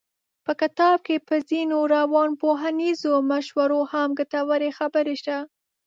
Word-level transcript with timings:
په 0.45 0.51
کتاب 0.61 0.97
کې 1.07 1.15
په 1.27 1.35
ځينو 1.49 1.77
روانپوهنیزو 1.93 3.13
مشورو 3.31 3.81
هم 3.91 4.09
ګټورې 4.19 4.69
خبرې 4.77 5.15
شته. 5.21 5.37